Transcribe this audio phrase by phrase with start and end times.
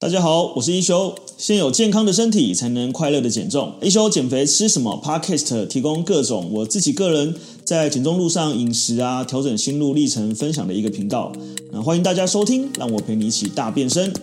[0.00, 1.12] 大家好，我是一休。
[1.36, 3.74] 先有健康的身体，才能快乐的减重。
[3.82, 11.32] 一休减肥吃什么？Podcast 提供各种我自己个人在减重路上饮食啊，调整心路历程分享的一个频道。
[11.72, 14.14] 那欢迎大家收听，让我陪你一起大变身。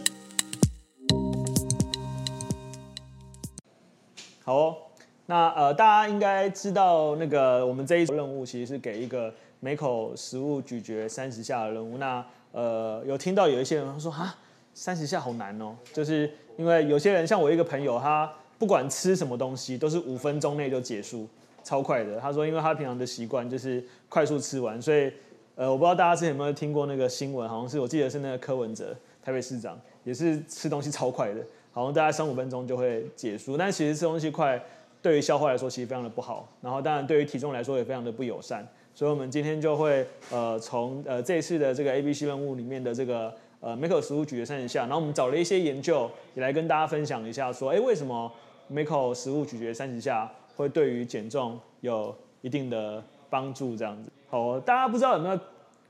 [4.45, 4.75] 好哦，
[5.25, 11.97] 那呃，大家应该知道，那个我们这一任务其实是给一个每口食物咀嚼三十下的任务。
[11.97, 14.37] 那呃，有听到有一些人说哈。
[14.77, 21.25] 三十下好难哦，就是因为有些人像我一个朋友，他不管吃什么东西都是五分钟内就结束，
[21.63, 22.19] 超快的。
[22.19, 25.09] 他说，因为他平常的习惯就是快速吃完，所以
[25.55, 31.39] 呃，我不知道大家之前有没有听过那个新闻，好像是我记得是那个柯文哲台北市长，也是吃东西超快的，
[31.71, 33.55] 好像大概三五分钟就会结束。
[33.55, 34.61] 但其实吃东西快
[35.01, 38.67] 对于消化来说其实非常的不好，然后当然对于体重来说也非常的不友善。
[38.93, 43.33] 所以我们今天就会呃从呃这次的这个 ABC 任务里面的这个。
[43.59, 48.31] 呃，每口食物咀嚼三十下，然后我们找了一些研究，也来跟大家分享一下，说，哎，为什么
[48.67, 53.75] 每口食物咀嚼三十下会对于减重有一定的帮助？
[53.75, 55.39] 这样子，好，大家不知道有没有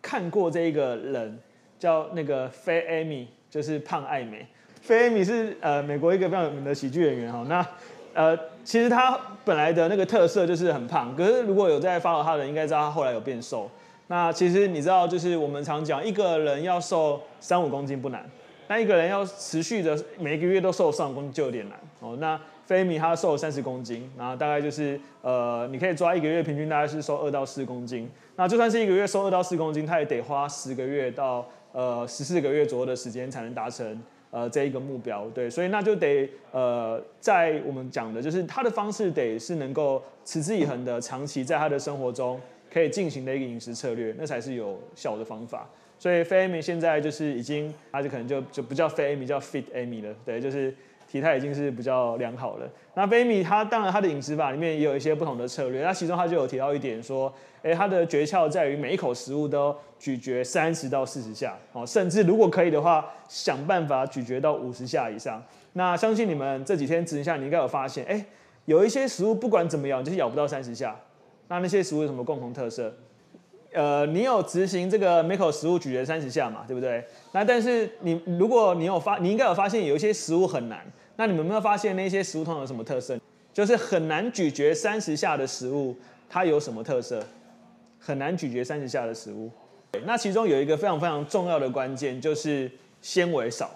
[0.02, 1.38] 看过这一个人，
[1.78, 4.48] 叫那个 Fat Amy，就是胖艾美。
[4.86, 7.68] Fat Amy 是呃美国一个非常有名的喜剧演员哈，那
[8.14, 13.70] 呃其实他本来的那个特色就是很胖，可是如果有在 follow 他的人，应该知道他后来有变瘦。
[14.08, 18.24] 那其实你知道，就是我们常讲，一个人要瘦三五公斤不难，
[18.68, 22.16] 但一个人要持续的每个月都瘦三五公斤就有点难哦。
[22.20, 28.10] 那菲米他瘦三十公斤，然后大概就是呃，你可以抓一个月平均大概是瘦二到四公斤。
[28.36, 35.28] 那就算是一个月瘦二到四公斤，他也得花十个月到呃十四个月左右的时间才能达成呃这一个目标。
[35.34, 42.40] 对，所以那就得呃，在我们讲的就是他的方式得是能够持之以恒的长期在他的生活中。
[42.76, 45.66] 可以进行的一个饮食策略，那才是有效的方法。
[45.98, 50.14] 所以菲 Amy 现在就是已经，他就可能就就不叫 Fat Amy，叫 Fit Amy 了。
[50.26, 50.76] 对，就是
[51.10, 52.70] 体态已经是比较良好了。
[52.94, 55.84] 那 Fat Amy 他当然他的饮食法里面也有一些不同的策略。
[55.84, 65.42] 那其中他就有提到一点说，哎，他的诀窍在于每一口食物都咀嚼三十到四十下，哦，甚至如果可以的话，想办法咀嚼到五十下以上。
[65.72, 68.26] 那相信你们这几天执行下，你应该有发现，哎，
[68.66, 70.94] 有一些食物不管怎么咬，就是咬不到三十下。
[71.48, 72.94] 那那些食物有什么共同特色？
[73.74, 77.04] 呃，你有执行这个每口食物咀嚼三十下嘛，对不对？
[77.34, 80.86] 那但是你如果你有发，你应该有发现有一些食物很难。
[81.18, 83.20] 那你们有没有发现那些食物通常有什么特色？
[83.54, 85.96] 就是很难咀嚼三十下的食物，
[86.30, 87.22] 它有什么特色？
[88.00, 89.50] 很难咀嚼三十下的食物，
[90.06, 92.70] 那其中有一个非常非常重要的关键，就是
[93.02, 93.72] 纤维少，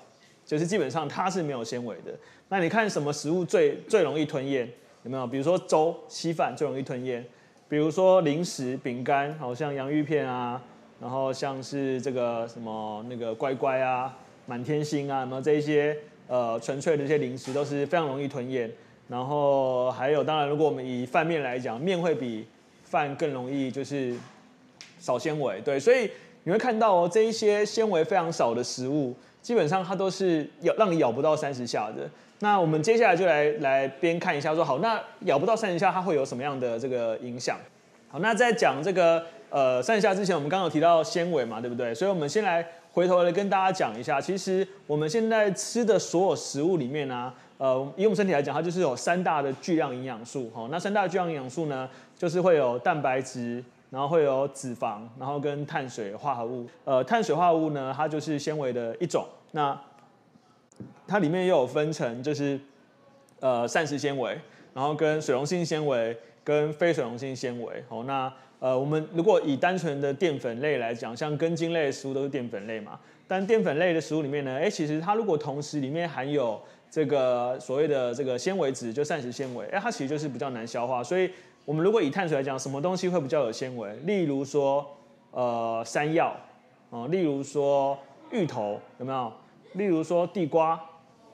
[0.46, 2.14] 就是基本上它是没有纤维的。
[2.48, 4.70] 那你看什么食物最最容易吞咽？
[5.04, 5.26] 有没有？
[5.26, 7.26] 比如说粥、稀饭最容易吞咽。
[7.70, 10.60] 比如说零食、饼干，好像洋芋片啊，
[11.00, 15.96] 然后像是这个什么那个乖乖啊、满天星啊，什么这一些
[16.28, 18.70] 呃纯粹的这些零食都是非常容易吞咽。
[19.08, 22.46] 然后还有，当然如果我们以饭面来讲，面会比
[22.84, 24.16] 饭更容易就是
[25.00, 26.10] 少纤维，对，所以
[26.44, 32.10] 你会看到哦，这一些纤维非常少的食物，基本上它都是咬让你咬不到三十下的。
[32.40, 37.58] 那我们接下来就来来边看一下，说好，那咬不到三十下，它会有什么样的这个影响？
[38.08, 41.94] 好，那在讲这个呃三十下之前，我们刚刚有提到纤维嘛，对不对？
[41.94, 50.50] 所以我们先来回头来跟大家讲一下，其实我们现在吃的所有食物里面呢、呃，以我们身体来讲，它就是有三大的巨量营养素。
[50.56, 56.68] 好，那三大巨量营养素呢，就是会有蛋白质，然后会有脂肪，然后跟碳水化合物。
[56.86, 59.26] 呃，碳水化合物呢，它就是纤维的一种。
[59.52, 59.80] 那
[61.08, 62.60] 它里面又有分成，就是
[63.40, 64.40] 呃膳食纤维，
[64.74, 67.84] 然后跟水溶性纤维跟非水溶性纤维。
[67.90, 73.00] 哦，那呃我们如果以单纯的淀粉类来讲，像根茎类的食物都是淀粉类嘛。
[73.28, 81.04] 但淀粉类的食物里面呢，哎，其实它如果同时里面含有这个所谓的这个纤维质，就膳食纤维，哎，它其实就是比较难消化。
[81.04, 81.30] 所以
[81.70, 83.96] 我们如果以碳水来讲，什么东西会比较有纤维？
[83.98, 84.84] 例如说
[85.30, 86.36] 呃山药，
[86.90, 87.96] 哦，例如说
[88.32, 89.32] 芋头，有没有？
[89.74, 90.84] 例如说地瓜。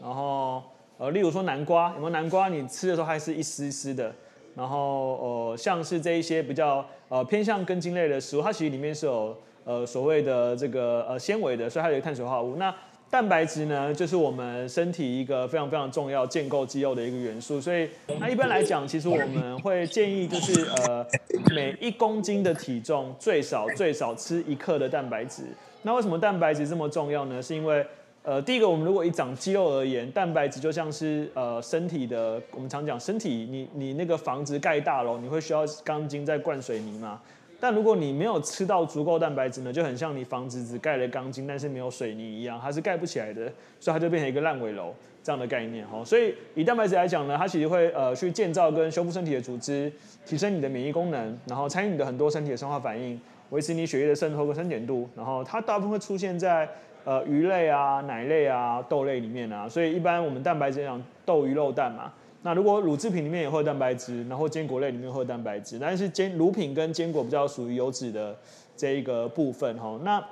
[0.01, 0.61] 然后
[0.97, 2.49] 呃，例如说南瓜，有没有南瓜？
[2.49, 4.13] 你吃的时候还是一丝丝的。
[4.55, 12.57] 然后呃，像是这一些比较呃偏向根茎类的食物，它其实里面是有呃所谓的这个呃纤维的，所以它有碳水化合物。
[12.57, 12.75] 那
[13.09, 17.61] 蛋白质呢，就是我们身体一个非常非常重要建构肌肉的一个元素。
[17.61, 21.05] 所以那一般来讲，其实我们会建议就是呃
[21.53, 25.43] 每一公斤的体重最少最少吃一克的蛋白质。
[25.83, 27.41] 那为什么蛋白质这么重要呢？
[27.41, 27.85] 是因为
[28.23, 37.21] 呃，第一个，我们如果以长肌肉而言，蛋白质就像是呃身体的，我们常讲身体，你你那个房子盖大楼，你会需要钢筋在灌水泥嘛？
[37.65, 46.05] 但如果你没有吃到足够蛋白质呢，就很像你房子只盖了钢筋，但是没有水泥一样，它是盖不起来的，所以它就变成一个烂尾楼这样的概念哈。
[46.05, 49.91] 所以以蛋白质来讲呢，它其实会呃去建造跟修复身体的组织，
[50.27, 53.19] 提升你的免疫功能，然后参与你的很多身体的生化反应，
[53.49, 56.69] 维持你血液的渗透跟酸碱度，然后它大部分会出现在
[57.03, 59.67] 呃鱼类啊、奶类啊、豆类里面啊。
[59.67, 62.13] 所以一般我们蛋白质讲豆、鱼、肉、蛋嘛。
[62.45, 68.37] 那如果乳制品里面也会有蛋白质，然后坚果类里面会有蛋白质，但是坚乳品跟坚果比较属于油脂的
[68.77, 69.99] 这一个部分哈。
[70.03, 70.23] 那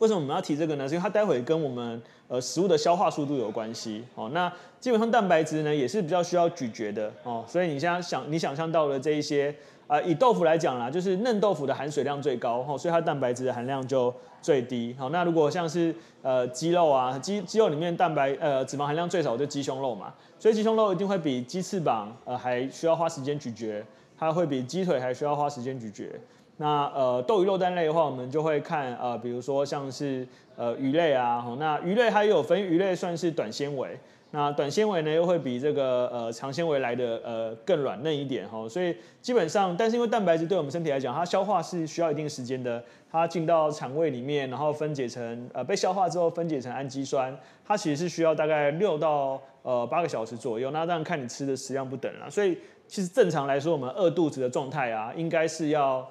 [0.00, 0.88] 为什么我们要提这个呢？
[0.88, 4.28] 是因为它待会跟我们呃食物的消化速度有关系哦。
[4.34, 9.54] 那基本上蛋白质呢也是比较需要咀嚼的哦，所以你现在想你想象到的这一些。
[9.86, 14.12] 啊、以豆腐来讲啦，就是嫩豆腐的含水量最高，吼，所以它蛋白质的含量就
[14.42, 14.94] 最低。
[14.98, 23.84] 好，那如果像是呃鸡肉啊，鸡鸡肉里面蛋白呃脂肪含量最少就鸡胸肉嘛，所以鸡胸肉一定会比鸡翅膀呃还需要花时间咀嚼，
[24.18, 26.10] 它会比鸡腿还需要花时间咀嚼。
[26.56, 33.96] 那呃豆鱼肉蛋类的话，我们就会看呃比如说像是呃鱼类啊，吼，那鱼类它也有分鱼类算是短纤维。
[34.32, 47.34] 那短纤维呢，又会比这个呃长纤维来的呃更软嫩一点哈，所以基本上，但是因为蛋白质对我们身体来讲，它消化是需要一定时间的，它进到肠胃里面，然后分解成呃被消化之后分解成氨基酸，
[47.64, 50.70] 它其实是需要大概六到呃八个小时左右。
[50.72, 52.58] 那当然看你吃的食量不等啦，所以
[52.88, 56.06] 其实正常来说，我们饿肚子的状态啊，应该是要。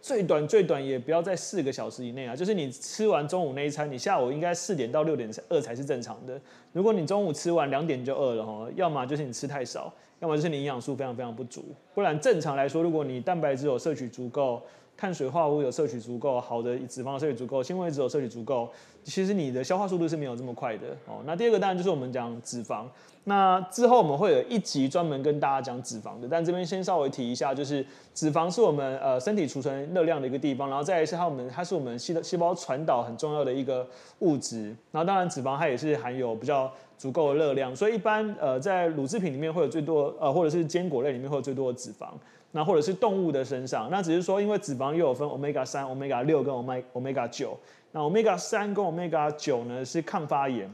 [0.00, 6.40] 最短最短也不要在四个小时以内啊，就是你吃完中午那一餐，你下午应该四点到六点饿才是正常的。
[6.72, 11.64] 如果你中午吃完两点就饿了哈，要么就是你吃太少，要么就是你营养素非常非常不足。
[11.94, 14.62] 不然正常来说，如果你蛋白质有摄取足够。
[14.96, 18.70] 碳水化合物有摄取足够，好的脂肪摄取足够，纤维质有摄取足够，
[19.02, 21.22] 其实你的消化速度是没有这么快的哦。
[21.24, 22.84] 那第二个当然就是我们讲脂肪，
[23.24, 27.84] 那之后我们会有一集专门跟大家讲脂肪的，但这边先稍微提一下，就是
[28.14, 33.86] 脂肪是我们呃身体储存热量的一个地方，然后再来是它我们它是我们细细胞传导很重要的一个
[34.20, 42.08] 物质，然后当然脂肪它也是含有比较足够的热量，所以一般呃在乳制品里面会有最多呃或者是坚果类里面会有最多的脂肪。
[42.52, 47.56] 那或者是动物的身上，那只是说，因为脂肪又有分 omega 三、omega 六跟 omega 九。
[47.92, 50.68] 那 omega 三跟 omega 九呢是抗发炎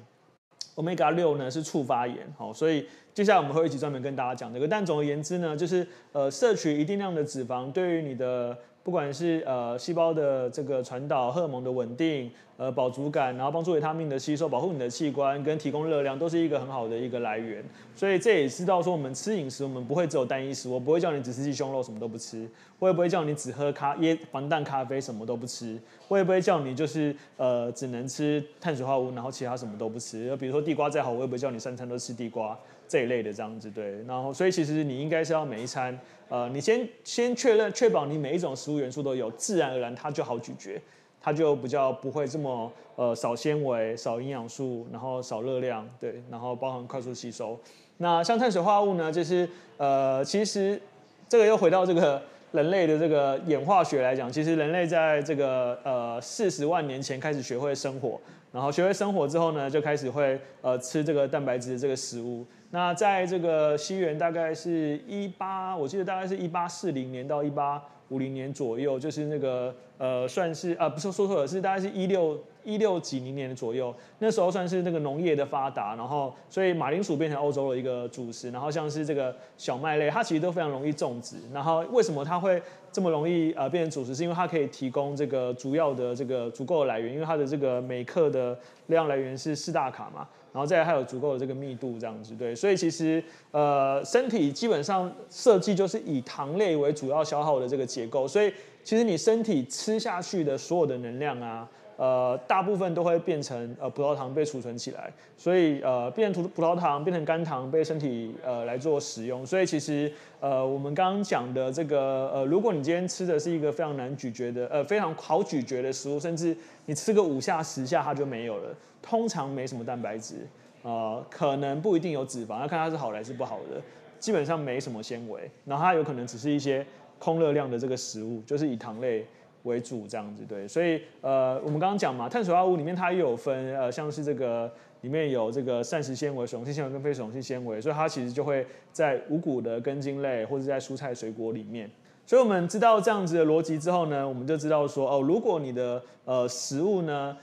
[0.77, 2.19] ，omega 六呢是促发炎。
[2.39, 4.69] 好，所以接下来我们会一起专门跟大家讲这个。
[4.69, 8.57] 但总而言之呢，就是呃摄取一定量的脂肪，对于你的。
[8.87, 17.65] 不管是呃细胞的这个传导、荷尔蒙的稳定、呃饱足感，然后帮助维他命的吸收、保护你的器官跟提供热量，都是一个很好的一个来源。
[17.97, 22.47] 所以这也知道说，我们吃饮食，我们不会只有单一食，我不会叫你只吃鸡胸肉，什么都不吃；
[22.79, 30.37] 我也不会叫你只喝咖椰防弹咖啡，什么都不吃；我也不会叫你就是呃只能吃碳水化合物，然后其他什么都不吃。
[30.37, 32.57] 比如说地瓜再好，我也不会叫你三餐都吃地瓜
[32.89, 33.71] 这一类的这样子。
[33.71, 35.99] 对，然后所以其实你应该是要每一餐。
[36.29, 40.77] 呃，你先先确认，确保你每一种食物元素都有，自然而然它就好咀嚼，
[41.21, 47.57] 它就比较不会这么呃少纤维、少营养素，然后少热量，对，然后包含快速吸收。
[47.99, 50.81] 那像碳水化合物呢，就是呃，其实
[51.29, 52.21] 这个又回到这个
[52.53, 58.19] 人类的这个演化学来讲，其实人类在这个呃四十万年前开始学会生火，
[58.53, 62.47] 然后学会生火之后呢，就开始会呃吃这个蛋白质的这个食物。
[62.71, 81.37] 那在这个西元大概是一八，我记得大概是一八四零年到一八五零年左右，就是那个呃，算是啊，不是说错了，是大概是一六一六几零年的左右，那时候算是那个农业的发达，然后所以马铃薯变成欧洲的一个主食，然后像是这个小麦类，它其实都非常容易种植。
[81.53, 84.15] 然后为什么它会这么容易呃变成主食？
[84.15, 90.29] 是因为它可以提供这个主要的这个足够的来源，因为它的这个每克的量来源是四大卡嘛。
[90.57, 98.51] 然后再来还有足够的这个密度，这样子对，所以其实呃身体基本上设计就是以糖类为主要消耗的这个结构，所以
[98.83, 101.69] 其实你身体吃下去的所有的能量啊。
[101.99, 118.69] 呃，大部分都会变成呃葡萄糖被储存起来，所以呃变成葡萄糖变成肝糖被身体呃来做使用，所以其实呃我们刚刚讲的这个呃，如果你今天吃的是一个非常难咀嚼的呃非常好咀嚼的食物，甚至你吃个五下十下它就没有了，
[119.09, 120.47] 通常没什么蛋白质，
[120.83, 123.81] 呃可能不一定有脂肪，要看它是好还是不好的，
[124.19, 126.85] 基本上没什么纤维，然后它有可能只是一些
[127.19, 129.25] 空热量的这个食物，就是以糖类。
[129.63, 141.91] 为主这样子对，所以呃，我们刚刚讲嘛，碳水化合物里面它也有分呃，像是这个里面有这个膳食纤维、雄性纤维跟非雄性纤维，所以它其实就会在五谷的根茎类或者在蔬菜水果里面。
[142.25, 147.37] 所以我们知道这样子的逻辑之后呢，我们就知道说哦，如果你的呃食物呢，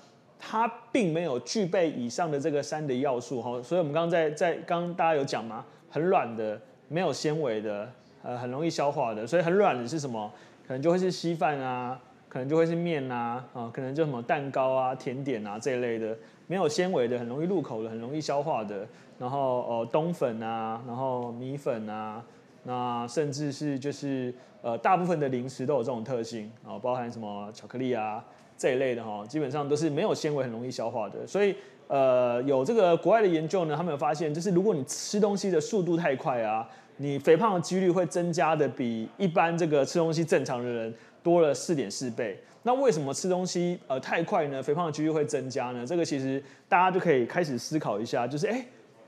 [0.45, 6.59] 它并没有具备以上的这个三的要素哈，所以我们刚刚在在刚刚大家有讲嘛，很软的，
[6.89, 7.89] 没有纤维的，
[8.21, 10.31] 呃，很容易消化的，所以很软的是什么？
[10.67, 18.85] 可能就会是稀饭啊，可能就会是面啊，啊，可能就什么蛋糕啊、甜点啊这一类的，没有纤维的，很容易入口的，很容易消化的。
[19.17, 22.21] 然后呃冬粉啊，然后米粉啊，
[22.63, 28.23] 那甚至是就是呃大部分的零食都有这种特性啊，包含什么巧克力啊
[28.63, 31.27] 这一类的哈，基本上都是没有纤维，很容易消化的。
[31.27, 31.53] 所以
[31.89, 36.65] 呃有这个国外的研究呢，他们有发现，就是如果你吃东西的速度太快啊，
[36.95, 42.41] 你肥胖的几率会增加的比一般这个吃东西正常的人多了四点四倍。
[42.63, 44.63] 那为什么吃东西呃太快呢？
[44.63, 45.85] 肥胖的几率会增加呢？
[45.85, 48.65] 这个其实大家就可以开始思考一下，就是哎。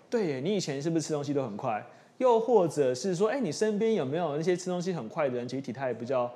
[0.08, 1.84] 对，你以前是不是吃东西都很快？
[2.20, 6.32] 又或者是说，哎，你身边有没有那些吃东西很快的人，其实体态比较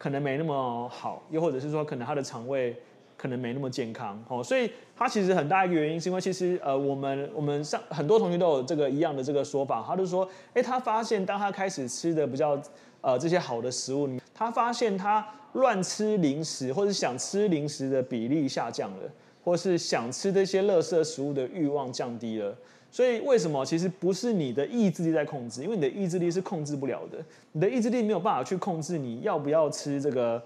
[0.00, 1.22] 可能没那么好？
[1.28, 2.74] 又或者是说，可能他的肠胃
[3.18, 4.18] 可能没那么健康？
[4.28, 12.58] 哦，所以他其实很大一个原因是因为其实呃，我们我们上很多同学都有这个一样的这个说法，他就说，哎，他发现当他开始吃的比较
[13.02, 19.10] 呃这些好的食物，他发现他乱吃零食或者想吃零食的比例下降了，
[19.44, 22.56] 或是想吃这些垃圾食物的欲望降低了。
[22.90, 25.62] 所以为什么其实不是你的意志力在控制？
[25.62, 27.18] 因为你的意志力是控制不了的，
[27.52, 30.42] 你的意志力没有办法去控制你要不要吃这个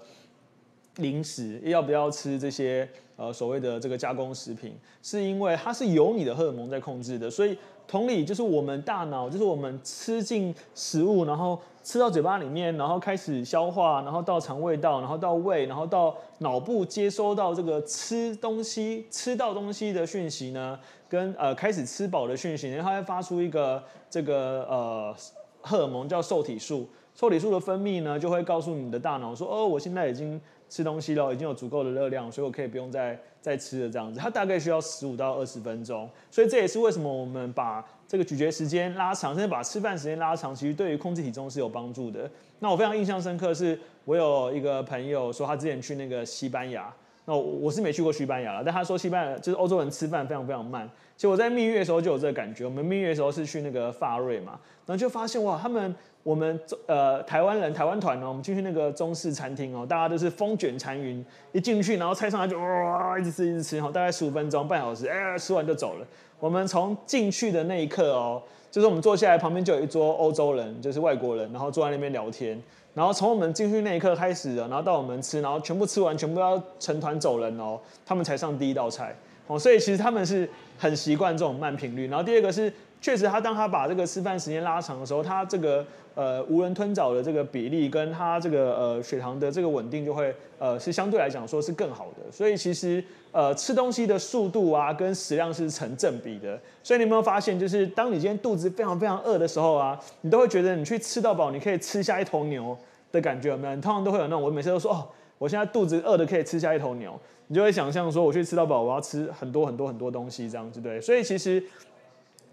[0.97, 7.29] 零食，要不要吃这些呃所谓的这个加工食品，是因为它是由你的荷尔蒙在控制的。
[7.29, 11.59] 所以同理，就是我们大脑，就是我们吃进食物，然后。
[11.85, 25.15] 吃到嘴巴里面，然后开始消化，然后到肠胃道，然后到胃，然后到脑部接收到这个吃东西、吃到东西的讯息呢，跟呃开始吃饱的讯息，然后它会发出一个这个呃
[25.61, 34.19] 荷尔蒙叫受体素，受体素的分泌呢就会告诉你的大脑说，哦，我现在已经吃东西了，已经有足够的热量，所以我可以不用再再吃了这样子。
[34.19, 37.85] 它大概需要十五到二十分钟，所以这也是为什么我们把。
[38.07, 42.29] 这个咀嚼时间拉长，甚至把吃饭时间拉长，其实对于控制体重是有帮助的。
[42.59, 46.93] 那我非常印象深刻，是我有一个朋友说，他之前去那个西班牙，
[47.25, 50.89] 那我，我是没去过西班牙了，但他说西班牙就是欧洲人吃饭非常非常慢。
[51.17, 66.05] 其实我在蜜月的时候就有这个感觉，我们蜜月的时候是去那个法瑞嘛，然后就发现哇，他们我们呃台湾人台湾团哦，我们进去那个中式餐厅哦，大家都是风卷残云，一进去然后菜上来就哇一直吃一直吃，然后大概十五分钟半小时，哎吃完就走了。
[66.39, 72.61] 我们从进去的那一刻哦，就是我们坐下来旁边就有一桌欧洲人，就是外国人，然后坐在那边聊天。
[72.95, 79.59] 然后从我们进去那一刻开始的，然后到我们吃，然后全部吃完，全部要成团走人哦，他们才上第一道菜哦。
[79.59, 80.49] 所以其实他们是
[80.79, 82.07] 很习惯这种慢频率。
[82.07, 85.85] 然后第二个是，确实他当他把这个吃饭时间拉长的时候，他这个。
[86.15, 96.57] 呃，无人吞枣的这个比例跟它这个呃血糖的这个稳定就会呃是相对来讲说是更好的，所以其实呃吃东西的速度啊跟食量是成正比的。
[96.81, 102.77] 所以你有没有发现，就是当你今天肚子非常非常饿的时候啊，你都会觉得你去吃到饱，你可以吃下一头牛
[103.11, 103.75] 的感觉有没有？
[103.75, 105.05] 你通常都会有那种，我每次都说哦，
[105.37, 111.01] 我现在肚子饿的可以吃下一头牛，你就会想象说我去吃到饱，我要吃很多很多很多东西这样子对。
[111.01, 111.61] 所以其实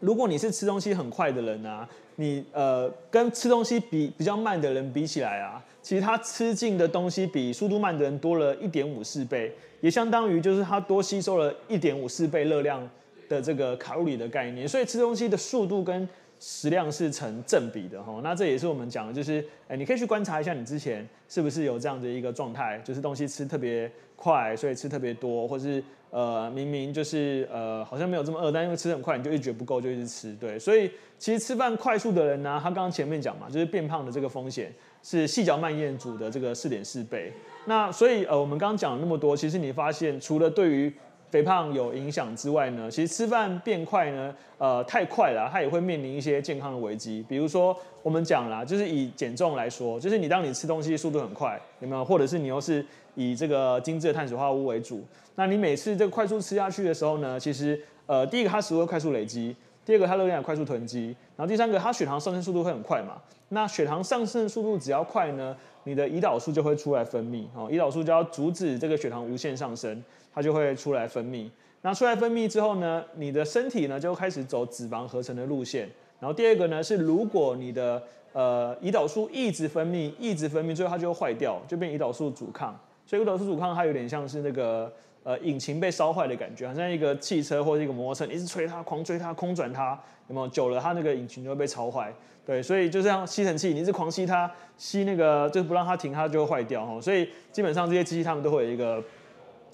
[0.03, 1.89] 如果你是吃东西很快的人啊。
[2.17, 12.87] 你呃跟吃东西比比较慢的人比起来啊，其实他吃进的东西比速度慢的人多了一点五四倍，也相当于就是他多吸收了一点五四倍热量
[13.31, 16.07] 的这个卡路里的概念，所以吃东西的速度跟
[16.43, 18.21] 食量是成正比的哈。
[18.25, 25.81] 那这也是我们讲的，就是哎，你可以去观察一下你之前是不是有这样的一个状态，就是东西吃特别快，所以吃特别多，或是。
[26.13, 30.35] 呃，明明就是呃，好像没有这么饿，但因为吃很快，你就一直觉不够，就一直吃。
[30.35, 34.71] 对，所以其实吃饭快速的人呢，他刚刚前面讲嘛，就是变胖的这个风险
[35.03, 37.33] 是细嚼慢咽组的这个四点四倍。
[37.65, 40.93] 那所以呃，我们刚刚讲了那么多，其实你发现除了对于
[41.33, 47.25] 肥胖有影响之外呢，其实吃饭变快呢，呃，太快了，它也会面临一些健康的危机。
[47.27, 52.05] 比如说我们讲啦，就是以减重来说，就是你当你吃东西速度很快，有没有？
[52.05, 52.85] 或者是你又是
[53.15, 55.03] 以这个精致的碳水化合物为主。
[55.37, 63.21] 那你每次这个快速吃下去的时候呢，其实呃，第一个它食物会快速累积，第二个它热量快速囤积，然后第三个它血糖上升速度会很快嘛。
[63.49, 71.51] 那血糖上升速度只要快呢，你的胰岛素就会出来分泌哦，胰岛素就要阻止这个血糖无限上升，它就会出来分泌。
[71.83, 75.89] 那出来分泌之后呢，你的身体呢就开始走脂肪合成的路线。
[76.21, 82.79] 然后第二个呢是，如果你的呃胰岛素一直分泌，一直分泌，最后它就会坏掉，就变胰岛素阻抗。
[83.05, 84.91] 所以胰岛素阻抗它有点像是那个。
[85.25, 89.99] 呃，引擎被烧坏的感觉，好像一个汽车或者一个摩托车，你一直吹它，狂追它，空转它，
[90.29, 90.49] 有没有？
[90.49, 92.13] 久了，它那个引擎就会被烧坏。
[92.45, 97.01] 对，所以就像吸尘器，你一直狂吸它，吸那个就是不让它停，它就会坏掉哈。
[97.01, 99.01] 所以基本上这些机器它们都会有一个，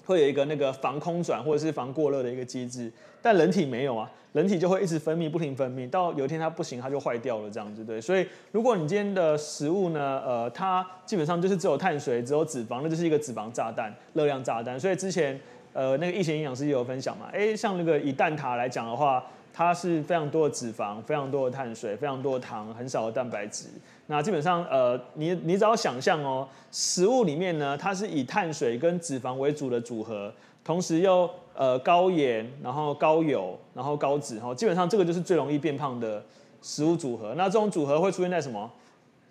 [0.05, 2.91] 会有一个那个防空转或者是防过热的一个机制。
[3.21, 7.99] 但人体没有啊，人体就会一直分泌，不停分泌，到有一天它不行，它就坏掉了这样子，对。
[7.99, 14.79] 所以如果你今天的食物呢，呃，它基本上就是只有碳水，只有脂肪，那就是一个脂肪炸弹，热量炸弹。
[14.79, 15.39] 所以之前
[15.73, 19.23] 呃那个易贤营养师也有分享嘛，哎，像那个以蛋挞来讲的话。
[19.51, 23.65] 它是非常多的脂肪，非常多的碳水，非常多的糖，很少的蛋白质。
[24.05, 30.31] 那基本上，呃，你你只要想象哦，食物里面呢，它是以碳水跟脂肪为主的组合，
[30.69, 36.23] 同时又呃高盐，然后高油，然后高脂，哈，基本上这个就是最容易变胖的
[36.61, 37.33] 食物组合。
[37.33, 38.71] 那这种组合会出现在什么？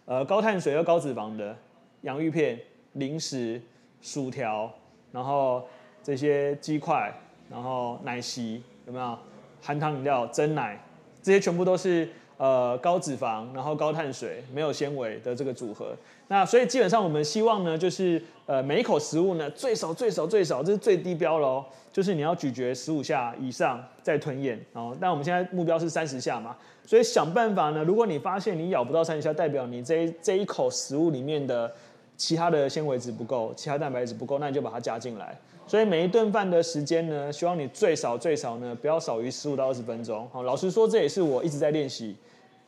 [0.04, 1.56] 呃，高碳水又高脂肪的
[2.00, 2.58] 洋芋片、
[2.94, 3.62] 零食、
[4.00, 4.68] 薯条，
[5.12, 5.62] 然后
[6.02, 7.16] 这些鸡块，
[7.48, 9.16] 然后奶昔，有没有？
[9.62, 10.84] 含糖饮料、珍奶，
[11.22, 15.94] 这些全部都是呃高脂肪，然后高碳水，没有纤维的这个组合。
[16.28, 24.58] 那所以基本上我们希望呢，就是呃每一口食物呢，最少最少最少，这是最低标喽，就是你要咀嚼十五下以上再吞咽。
[24.72, 31.72] 哦，但我们现在目标是三十下嘛，所以想办法呢，如果你发现你咬不到三十下，代表你这一这一口食物里面的
[32.16, 35.36] 其他的纤维质不够，其他蛋白质不够，那你就把它加进来。
[35.68, 40.26] 所以每一顿饭的时间呢，希望你最少最少呢，不要少于十五到二十分钟。
[40.32, 42.16] 好，老实说，这也是我一直在练习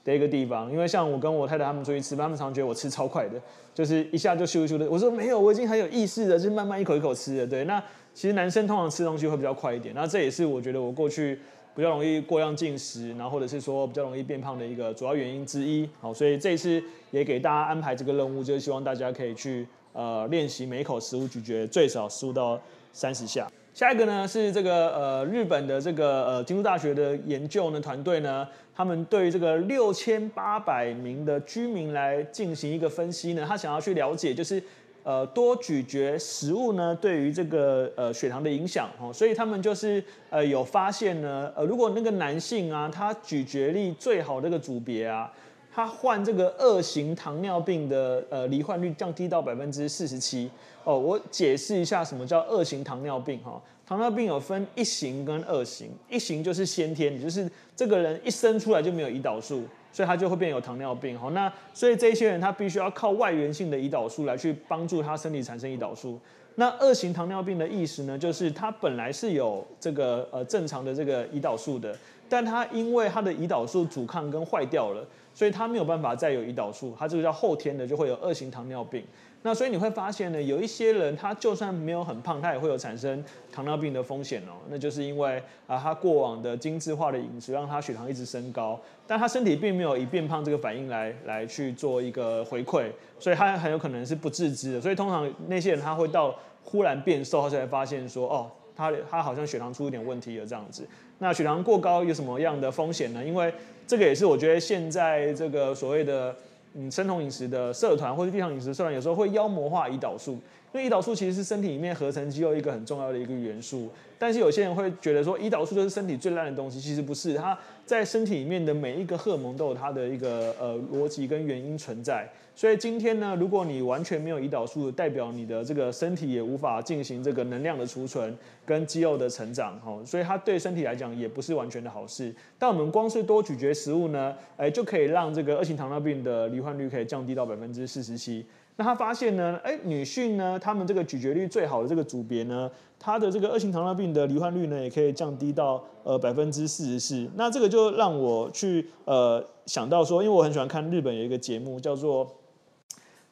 [0.04, 0.70] 的一个地方。
[0.70, 3.40] 因为像我跟我太太他们出去吃，他们常觉得我吃超快的，
[3.74, 4.88] 就是一下就咻咻的。
[4.90, 7.46] 我说没有，我已经很有意识的，就是慢慢一口一口吃的。
[7.46, 9.94] 对，那其实男生通常吃东西会比较快一点。
[9.94, 11.40] 那这也是我觉得我过去
[11.74, 15.88] 比较容易过量进食，然后或者是说比较容易变胖的一个主要原因之一。
[16.00, 22.60] 好，所以这一次也给大家安排这个任务，就是希望大家可以去呃练习每一口食物咀嚼最少十五到。
[22.92, 23.48] 三十下。
[23.72, 34.60] 下一个呢是这个呃日本的这个呃京都大学的研究呢团队呢，他们对于这个六千八百名的居民来进行一个分析呢，他想要去了解就是
[35.02, 45.32] 呃多咀嚼食物呢对于这个呃血糖的影响哦，所以他们就是呃有发现呢呃如果那个男性啊他咀嚼力最好的个组别啊。
[45.72, 50.50] 他患这个二型糖尿病的呃罹患率降低到百分之四十七
[50.82, 50.98] 哦。
[50.98, 53.62] 我解释一下什么叫二型糖尿病哈。
[53.86, 59.62] 糖尿病有分一型跟二型，一型就是先天，也就是这个人一生出来就没有胰岛素，
[59.92, 61.18] 所以他就会变有糖尿病。
[61.18, 66.18] 好，那所以这些人他必须要靠外源性的胰岛素来去帮助他身体产生胰岛素。
[66.56, 71.96] 那二型糖尿病的意思呢，就是他本来是有这个呃正常的这个胰岛素的，
[72.28, 75.06] 但他因为他的胰岛素阻抗跟坏掉了。
[75.32, 79.02] 所以他没有办法再有胰岛素，他这个叫后天的，就会有二型糖尿病。
[79.42, 84.52] 那所以你会发现呢，有一些人他就算没有很胖，他也会有产生糖尿病的风险哦。
[84.68, 92.84] 那就是因为啊，他过往的精致化的饮食让他血糖一直升高，但他身体并没有以变胖这个反应来来去做一个回馈，
[93.18, 94.80] 所以他很有可能是不自知的。
[94.80, 100.86] 所以通常那些人他会到忽然变瘦，他才发现说哦，他他好像血糖出一点问题了这样子。
[101.18, 103.24] 那血糖过高有什么样的风险呢？
[103.24, 103.50] 因为
[103.86, 106.36] 这个也是我觉得现在这个所谓的
[106.74, 110.32] 嗯生酮饮食的社团或是低糖饮食社团有时候会妖魔化胰岛素，
[110.72, 113.88] 因为胰岛素其实是身体里面合成肌肉一个很重要的一个元素。
[114.18, 122.28] 但是有些人会觉得说胰岛素就是身体最烂的东西，其实不是，它在身体里面的每一个荷尔蒙都有它的一个呃逻辑跟原因存在。
[122.60, 132.30] 所以今天呢，如果你完全没有胰岛素，代表你的这个身体也无法进行这个能量的储存跟肌肉的成长，哈，所以它对身体来讲也不是完全的好事。
[132.58, 138.44] 但我们光是多咀嚼食物呢，哎，就可以让这个二型糖尿病的罹患率可以降低到百分之四十七。
[138.76, 147.26] 那他发现呢，哎，女性呢，她们这个咀嚼率最好的这个组别呢，她的这个二型糖尿病的罹患率呢，也可以降低到呃百分之四十四。
[147.36, 152.30] 那这个就让我去呃想到说，因为我很喜欢看日本有一个节目叫做。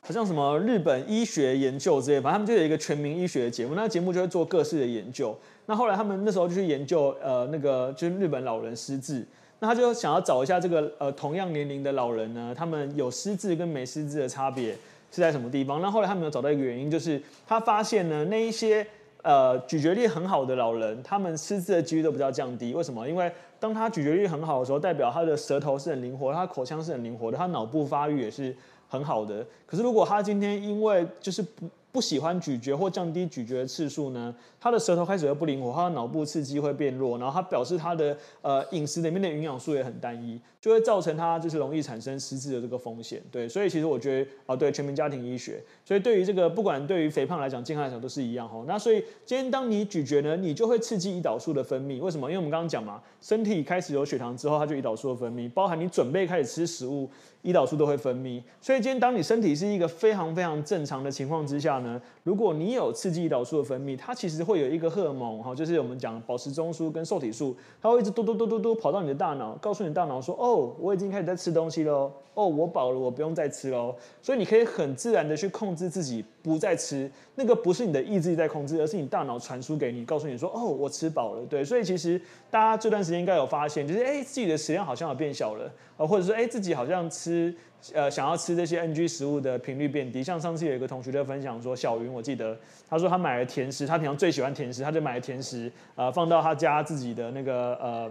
[0.09, 5.37] 好像什么日本医学研究之类，反正他们就有一个全民医学的节目，那节目就会做各式的研究。
[5.67, 9.23] 那后来他们那时候就去研究，呃，那个就是日本老人失智，
[9.59, 14.73] 那他就想要找一下这个呃同样年龄的老人呢，他们有失智跟没失智的差别
[15.13, 15.83] 是在什么地方？
[15.83, 18.87] 那后来他们有找到一个原因，就是他发现呢，那一些
[19.21, 22.73] 呃咀嚼力很好的老人，他们失智的几率都比较降低。
[22.73, 23.07] 为什么？
[23.07, 28.57] 因为当他咀嚼力很好的时候，代表他的舌头是很灵活，他口腔是很灵活的，他脑部发育也是。
[28.89, 43.23] 很好的，可是如果他今天因为就是不不喜欢咀嚼或降低咀嚼的次数呢，他的舌头开始会不灵活，他的脑部刺激会变弱，然后他表示他的呃饮食里面的营养素也很单一，就会造成他就是容易产生失智的这个风险。
[43.33, 48.63] 对，所以其实我觉得啊，对全民家庭医学，所以对于这个不管对于肥胖来讲、健康来讲都是一样哈。
[48.69, 51.99] 那所以今天当你咀嚼呢，你就会刺激胰岛素的分泌。
[51.99, 52.29] 为什么？
[52.29, 57.09] 因为我们刚刚讲嘛，身体开始有血糖之后，它就胰岛素的分泌，包含你准备开始吃食物，
[57.43, 58.43] 胰岛素都会分泌。
[58.61, 73.95] 所以今天当你身体是一个非常非常正常的情况之下呢，如果你有刺激胰岛素的分泌，它其实会有一个荷尔蒙哈，就是我们讲保持中枢跟受体素，它会一直嘟嘟嘟嘟嘟跑到你的大脑，告诉你大脑说，哦，我已经开始在吃东西喽，哦，我饱了，我不用再吃喽。
[74.21, 81.47] 所以你可以很自然的去控制自己不再吃，那个不是你的意志力在控制，而是你大脑传输给你，告诉你说，哦，我吃饱了。
[81.47, 82.21] 对，所以其实
[82.51, 87.28] 大家这段时间应该有发现，就是哎，自己的食量好像有变小了，啊，或者说哎，自己好像吃。
[87.29, 87.55] 吃
[87.95, 98.11] 呃，想要吃这些 NG 食物的频率变低，像上次有一个同学在分享说，小云我记得他说他买了甜食，他平常最喜欢甜食，他就买了甜食，呃，放到他家自己的那个呃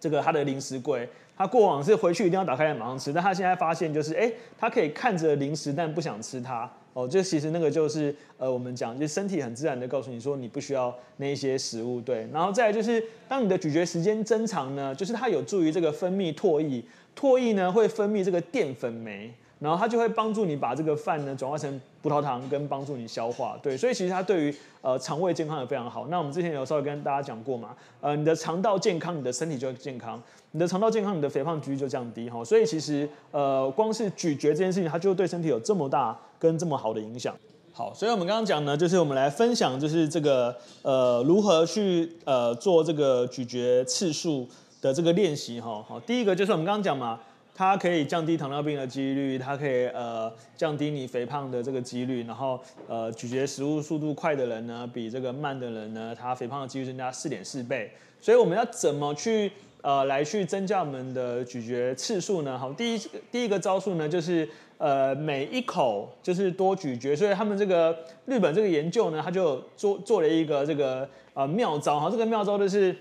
[0.00, 6.68] 这个他的零食柜，他过往是回去一定要打开来马上吃，但他现在发现就是，哎，他可以看着零食，但不想吃它。
[6.98, 16.82] 哦，就其实那个就是呃，我们讲就身体很自然的告诉你说，你不需要那一些食物，对，然后再来就是当你的咀嚼时间增长呢，就是它有助于这个分泌唾液。
[17.16, 23.58] 唾液呢会分泌这个淀粉酶，然后它就会帮助你把这个饭呢转化成葡萄糖，跟帮助你消化。
[23.62, 26.06] 对，所以其实它对于呃肠胃健康也非常好。
[26.08, 30.16] 那我们之前有稍微跟大家讲过嘛，呃，你的肠道健康，你的身体就会健康；
[30.52, 32.44] 你的肠道健康，你的肥胖几率就降低哈。
[32.44, 37.34] 所以其实呃，光是咀嚼这件事情，它就对身体有这么大跟这么好的影响。
[37.72, 44.48] 好，所以我们刚刚讲呢，就是我们来分享，就是这个呃如何去呃做这个咀嚼次数。
[44.80, 47.18] 的这个练习哈，好，第一个就是我们刚刚讲嘛，
[47.58, 57.90] 它可以降低糖尿病的几率，它可以呃降低你肥胖的这个几率，然后呃咀嚼食物速度快的人呢，比这个慢的人呢，他肥胖的几率增加四点四倍。
[58.20, 59.50] 所以我们要怎么去
[59.82, 62.56] 呃来去增加我们的咀嚼次数呢？
[62.56, 67.16] 好，第一第一个招数呢，就是呃每一口就是多咀嚼。
[67.16, 67.92] 所以他们这个
[68.26, 72.94] 日本这个研究呢，他就做做了一个这个呃妙招哈，这个妙招就是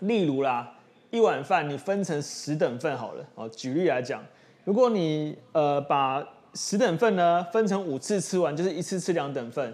[0.00, 0.72] 例如啦。
[1.10, 3.48] 一碗饭你分成十等份好了哦。
[3.48, 4.22] 举例来讲，
[4.64, 9.72] 如果你呃把十等份呢分成五次吃完，就是一次吃两等份，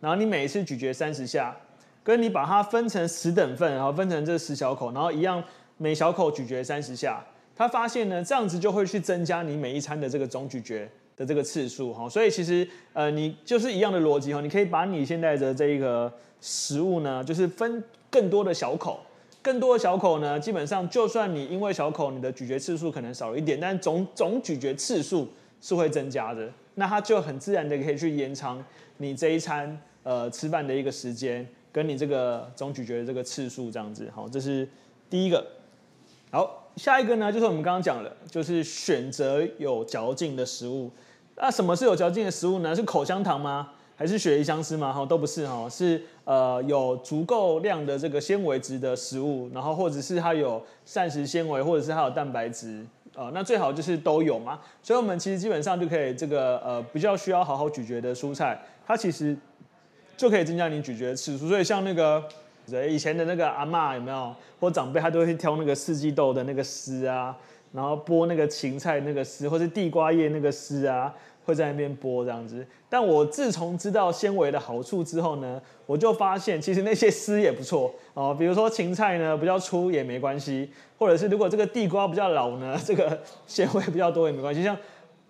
[0.00, 1.56] 然后你每一次咀嚼三十下，
[2.02, 5.42] 跟你把它分成十等份，然后分成这十小口，然后一样
[5.78, 7.24] 每小口咀嚼三十下，
[7.56, 12.08] 他发现呢这样子就会去增加你每一餐的这个总咀嚼的这个次数哈。
[12.08, 19.00] 所以其实呃你就是一样的逻辑哈，你可以把你现在的这一个食物呢，就是分更多的小口。
[19.44, 25.28] 更多的小口呢，基本上就算你因为小口，你的咀嚼次数可能少一点，但总总咀嚼次数
[25.60, 26.50] 是会增加的。
[26.76, 28.64] 那它就很自然的可以去延长
[28.96, 34.10] 你这一餐呃吃饭的一个时间，跟你这个总咀嚼的这个次数这样子。
[34.14, 34.66] 好，这是
[35.10, 35.46] 第一个。
[36.30, 40.90] 好，下一个呢，就是我们刚刚讲的，就是选择有嚼劲的食物。
[41.36, 42.74] 那什么是有嚼劲的食物呢？
[42.74, 43.72] 是口香糖吗？
[43.96, 44.92] 还是雪梨相思吗？
[44.92, 54.58] 哈，都不是哈，是呃有足够量的这个纤维质的食物，然后或者是它有膳食纤维，或者是它有蛋白质，呃，那最好就是都有嘛。
[54.82, 59.36] 所以我们其实基本上就可以这个呃比较需要好好咀嚼的蔬菜，它其实
[60.16, 61.48] 就可以增加你咀嚼的次数。
[61.48, 62.20] 所以像那个
[62.90, 67.36] 以前的那个阿嬷有没有，或长辈他都会挑那个四季豆的那个丝啊，
[67.70, 71.14] 然后剥那个芹菜那个丝，或是地瓜叶那个丝啊。
[71.44, 78.34] 会在那边剥这样子，但我自从知道纤维的好处之后呢，我就发现其实那些丝也不错哦。
[78.38, 84.62] 比如说芹菜呢比较粗也没关系，或者是如果这个地瓜比较老呢， 这个纤维比较多也没关系。
[84.62, 84.76] 像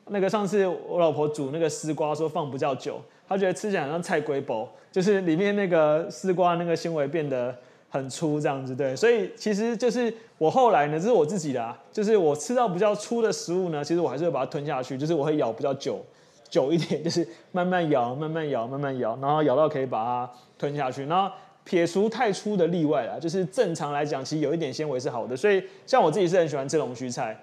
[0.09, 7.55] 那个上次我老婆煮那个丝瓜，说放比较久，她觉得吃起来像菜龟煲，就是里面那个丝瓜那个纤维变得。
[7.95, 16.05] 很粗这样子，对，所以其实就是我后来呢，这是我自己的啊，就是我吃到比较粗的食物呢，其实我还是会把它吞下去，就是我会咬比较久，
[16.51, 20.29] 久一点， 就是慢慢咬，慢慢咬，慢慢咬，然后咬到可以把它
[20.59, 27.41] 吞下去，然后撇除太粗的例外啦，就是正常来讲，其实有一点纤维是好的，所以像我自己是很喜欢吃龙须菜。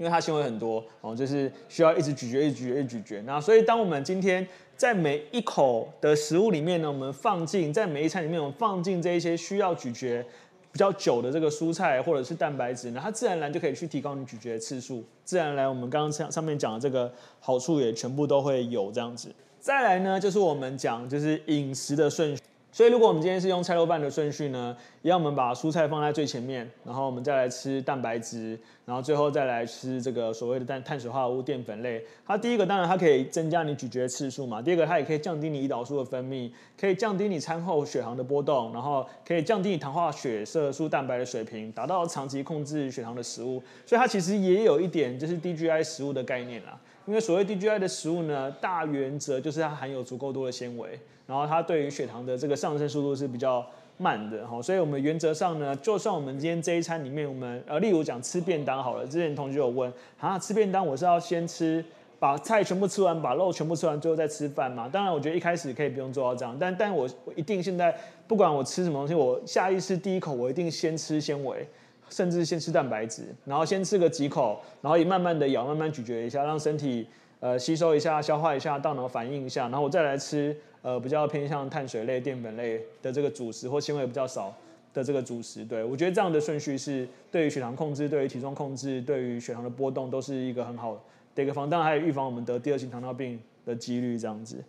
[0.00, 3.22] 因为它纤维很多哦，就是需要一直咀嚼、一直咀嚼、一直咀嚼。
[3.26, 10.24] 那所以，当我们今天在每一口的食物里面呢，我们放进在每一餐里面，我们放进这一些需要咀嚼
[10.72, 15.04] 比较久的这个蔬菜或者是蛋白质呢，它自然而然就可以去提高你咀嚼的次数。
[15.22, 19.30] 自然而然，我们刚刚上上面讲的这个好处也全部都会有这样子。
[19.60, 22.42] 再来呢，就是我们讲就是饮食的顺序。
[22.72, 32.00] 所以，如果我们今天是用菜肉饭的顺序呢，一样我们把蔬菜放在最前面，然后我们再来吃蛋白质，然后最后再来吃这个所谓的碳碳水化合物淀粉类。
[32.24, 36.48] 它第一个当然它可以增加你咀嚼次数嘛，第二个它也可以降低你胰岛素的分泌，
[36.80, 43.60] 可以降低你餐后血糖的波动，然后可以降低你糖化血色素蛋白的水平，达到长期控制血糖的食物。
[43.84, 46.78] 所以它其实也有一点就是 DGI 食物的概念啦。
[47.10, 50.96] 因为所谓 DGI 的食物呢，大原则就是它含有足够多的纤维，
[51.26, 61.84] 然后它对于血糖的这个上升速度是比较慢的哈，所以我们原则上呢，就算我们今天这一餐里面，我们呃，例如讲吃便当好了，之前同学有问，啊，吃便当我是要先吃
[62.20, 64.88] 把菜全部吃完，把肉全部吃完，最后再吃饭嘛。
[64.88, 67.92] 当然，我觉得一开始可以不用做到这样，但但我我一定现在
[68.28, 71.66] 不管我吃什么东西，我下意识第一口我一定先吃纤维，
[72.10, 77.06] 甚至先吃蛋白质，然后先吃个几口，然后也慢慢的咬，慢慢咀嚼一下，让身体
[77.40, 84.54] 呃吸收一下、消化一下，大脑反应一下，然后我再来吃呃比较偏向碳水类、淀粉类的这个主食或纤维比较少
[84.92, 85.64] 的这个主食。
[85.64, 91.00] 对，我觉得这样的顺序是对于血糖控制、对于体重控制、对于血糖的波动都是一个很好的。
[91.42, 94.62] 一个方，当然还有预防我们得第二型糖尿病的几率这样子。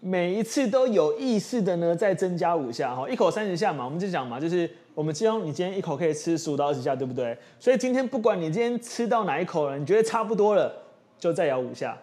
[0.00, 7.36] 每一次都有意识的呢，再增加五下哈，一口三十下嘛，我们就讲嘛，就是我们希望你今天一口可以吃十五到二十下，对不对？
[7.58, 10.72] 所以今天不管你今天吃到哪一口了，你觉得差不多了，
[11.18, 11.96] 就再咬五下，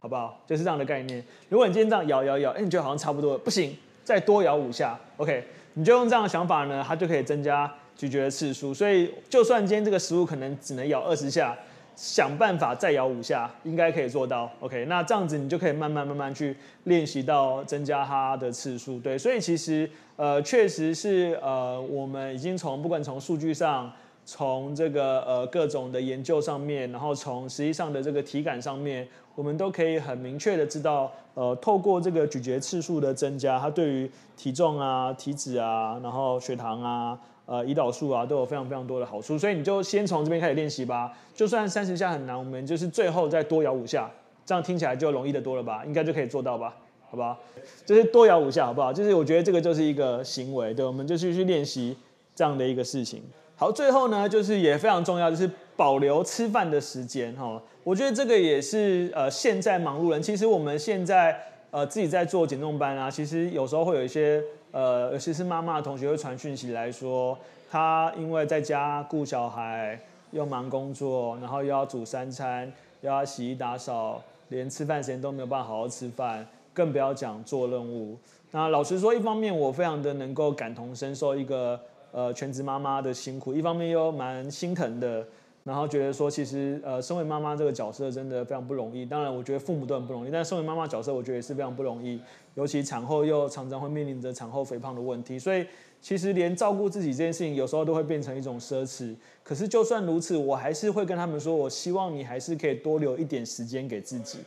[0.00, 0.40] 好不好？
[0.46, 1.22] 就是这样的概念。
[1.48, 8.72] 如果你今天这样咬咬咬，哎，你觉得好像差不多了，不行，再多咬五下，OK，你就用这样的想法呢，它就可以增加咀嚼的次数。
[8.72, 11.56] 所以就算今天这个食物可能只能咬二十下。
[12.00, 14.48] 想办法再咬五下，应该可以做到。
[14.60, 19.00] OK，那这样子你就可以慢慢慢慢去练习到增加它的次数。
[19.00, 23.90] 对，所以其实呃确实是呃我们已经从不管从数据上，
[24.26, 37.18] 从这个呃各种的研究上面，然后从实际上的这个体感上面，我们都可以很明确的知道，呃透过这个咀嚼次数的增加，它对于体重啊、体脂啊，然后血糖啊。
[37.50, 41.16] 呃，胰岛素啊，都有非常非常多的好处，所以你就先从这边开始练习吧。
[41.34, 44.10] 就算三十下很难，我们就是最后再多咬五下，
[44.44, 45.82] 这样听起来就容易的多了吧？
[45.86, 46.76] 应该就可以做到吧？
[47.10, 47.38] 好不好？
[47.84, 48.92] 就是多咬五下，好不好？
[48.92, 51.96] 就是我觉得这个就是一个行为，对，我们就去去练习
[52.34, 53.22] 这样的一个事情。
[53.56, 57.60] 好，最后呢，就是也非常重要，就是保留吃饭的时间哈。
[57.82, 61.36] 我觉得这个也是呃，现在忙碌人，其实我们现在
[61.70, 64.42] 呃自己在做减重班啊，其实有时候会有一些。
[64.70, 67.36] 呃，尤其是妈妈的同学会传讯息来说，
[67.70, 69.98] 她因为在家顾小孩，
[70.30, 76.46] 又忙工作，然后又要煮三餐，又要洗衣打扫，连吃饭时间都没有办法好好吃饭，
[76.78, 78.16] 更不要讲做任务。
[78.52, 81.78] 那老实说，一方面我非常的能够感同身受一个
[82.12, 85.26] 呃全职妈妈的辛苦，一方面又蛮心疼的。
[85.64, 89.04] 然后觉得说，其实呃，身为妈妈这个角色真的非常不容易。
[89.04, 92.18] 当然，我觉得父母都很不容易，但身为妈妈角色，我觉得也是非常不容易。
[92.54, 95.66] 尤其产后又常常会面临着产后肥胖的问题，所以
[96.00, 99.14] 其实连照顾自己这件事情，有时候都会变成一种奢侈。
[99.44, 104.38] 可是就算如此，我还是会跟他们说，我希望你还是可以多留一点时间给自己。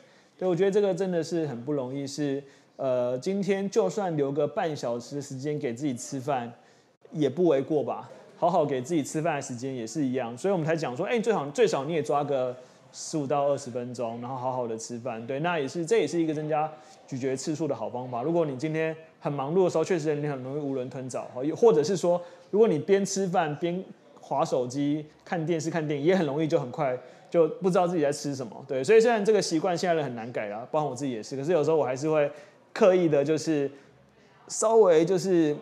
[0.42, 2.08] 对，我觉得这个真的是很不容易。
[2.08, 2.42] 是
[2.76, 6.52] 呃，今天就算留个半小时的时间给自己吃饭，
[7.12, 8.10] 也不为过吧。
[8.38, 12.58] 好好给自己吃饭的时间也是一样，所以我们才讲说，哎，最好最少你也抓个
[12.92, 15.24] 十五到二十分钟，然后好好的吃饭。
[15.28, 16.68] 对，那也是这也是一个增加
[17.06, 18.24] 咀嚼次数的好方法。
[18.24, 23.84] 如果你今天很忙碌的时候，确实你很容易囫囵吞枣，或者是说，如果你边吃饭边
[24.20, 26.98] 滑手机、看电视、看电影，也很容易就很快
[27.32, 28.64] 就不知道自己在吃什么。
[28.68, 32.32] 对，所以虽然这个习惯现在很难改了，包括我自己也是，可是有时候我还是会
[32.72, 33.72] 刻意的，就是
[34.48, 35.56] 稍微就是。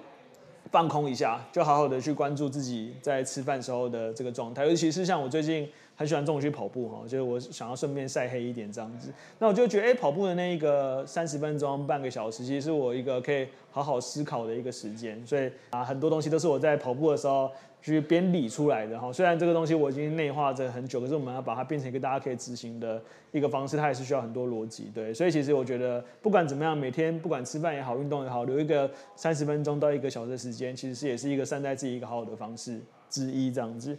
[0.71, 17.49] 放空一下，就好好的去关注自己在吃饭时候的这个状态，尤其是像我最近很喜欢中午去跑步哈，就是我想要顺便晒黑一点这样子，那我就觉得哎、跑步的那一个三十分钟、半个小时，其实是我一个可以好好思考的一个时间，所以啊，很多东西都是我在跑步的时候。
[17.81, 33.97] 去编理出来的哈，虽然这个东西我已经内化这很久，可是我们要把它变成一个大家可以执行的一个方式，它也是需要很多逻辑，对，所以其实我觉得不管怎么样，每天不管吃饭也好，运动也好，留一个三十分钟到一个小时的时间，其实是也是一个善待自己一个好好的方式之一，这样子，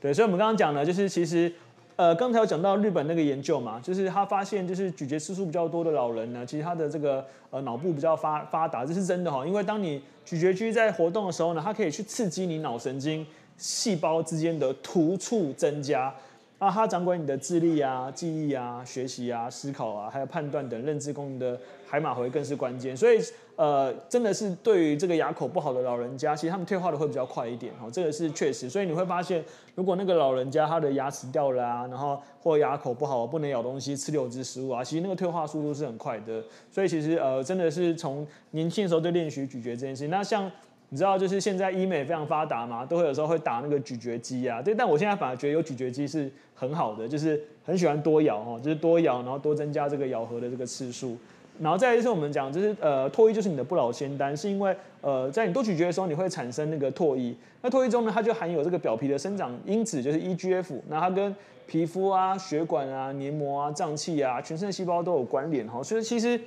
[0.00, 1.52] 对，所以我们刚刚讲的，就是其实。
[1.96, 9.46] 呃，刚才有讲到日本那个研究嘛，就是他发现，就是咀嚼次数比较多的老人呢，其实他的这个呃脑部比较发发达，这是真的哈。
[9.46, 13.26] 因为当你咀嚼肌在活动的时候呢，它可以去刺激你脑神经
[13.56, 16.12] 细胞之间的突触增加。
[16.62, 22.96] 啊，它掌管你的智力啊、记忆啊、学习啊、思考啊，还有判断等认知功能的海马回更是关键。
[22.96, 23.18] 所以，
[23.56, 28.70] 呃，真的是对于这个牙口不好的老人家，其实他们退化的会比较快一点哦，这个是确实。
[28.70, 29.44] 所以你会发现，
[29.74, 36.40] 如果那个老人家他的牙齿掉了啊，然后或牙口不好，不能咬东西，吃流质食物啊，其实那个退化速度是很快的。
[36.70, 40.10] 所以其实呃，真的是从年轻的时候就练习咀嚼这件事情。
[40.10, 40.48] 那像。
[40.92, 44.60] 你知道，就是现在医美非常发达嘛，都会有时候会打那个咀嚼肌啊。
[44.60, 51.16] 对，但我现在反而觉得有咀嚼肌是很好的，就是很喜欢多咬哦，就是多咬，然后多增加这个咬合的这个次数。
[51.58, 57.34] 然后再来就是我们讲，就是呃唾液就是你的不老仙丹，是因为呃在你多咀嚼的时候，你会产生那个唾液。
[57.62, 60.78] 那唾液中呢，它就含有这个表皮的生长因子，就是 EGF。
[60.90, 61.34] 那它跟
[61.66, 65.82] 皮肤啊、血管啊、黏膜啊、脏器啊、全身的细胞都有关联哈。
[65.82, 66.38] 所以其实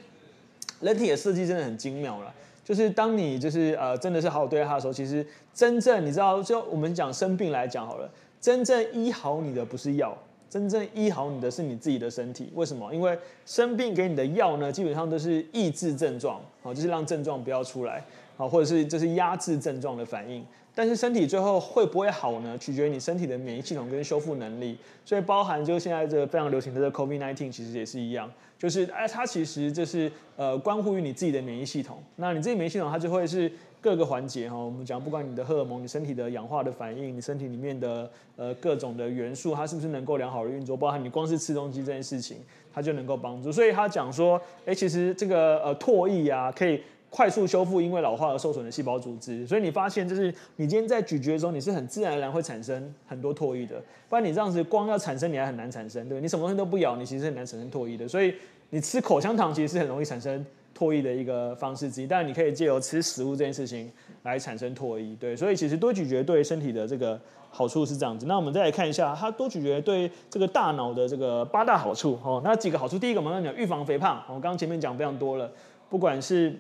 [0.81, 2.31] 人体的设计真的很精妙了。
[2.65, 8.10] 就是当你就是呃真的是好好对待他的时候，其实真正你知道，就我们讲生病来讲好了，
[8.41, 10.17] 真正医好你的不是药，
[10.49, 12.51] 真正医好你的是你自己的身体。
[12.56, 12.91] 为什么？
[12.91, 18.04] 因为生病给你的药呢，基本上都是抑制症状，好，就是让症状不要出来，
[18.36, 20.43] 好，或者是就是压制症状的反应。
[20.75, 22.57] 但是身体最后会不会好呢？
[22.57, 24.77] 取决于你身体的免疫系统跟修复能力。
[25.05, 32.03] 所以包含就现在这个非常流行的这个 COVID-19，其实也是一样，就是哎，它其实就是呃关乎于你自己的免疫系统。
[32.17, 40.75] 那你自己免疫系统它就会是各个环节哈，我们讲不管你的荷尔蒙、你身体的氧化的反应、你身体里面的呃各种的元素，它是不是能够良好的运作？
[40.75, 42.38] 包含你光是吃东西这件事情，
[42.73, 43.49] 它就能够帮助。
[43.49, 46.81] 所以他讲说，哎，其实这个呃唾液啊可以。
[47.15, 50.23] 快速修复因为老化而受损的细胞组织，所以你发现就是
[50.58, 58.06] 你今天在咀嚼的时候，你是很自然而然会产生很多唾液的，不然你这样子光要产生你还很难产生，对，你什么东西都不咬，你其实很难产生唾液的。
[58.06, 58.36] 所以
[58.71, 60.45] 你吃口香糖其实是很容易产生
[60.78, 63.89] 唾液的一个方式之一，但你可以借由吃食物这件事情
[64.23, 67.17] 来产生唾液，对，所以其实多咀嚼对身体的这个
[67.49, 68.25] 好处是这样子。
[68.25, 72.19] 那我们再来看一下它多咀嚼对这个大脑的这个八大好处。
[72.21, 75.49] 哦，那几个好处，第一个我们讲预防肥胖，我刚刚前面讲非常多了，
[75.89, 76.54] 不管是